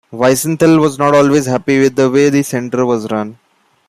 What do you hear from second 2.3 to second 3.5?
the center was run.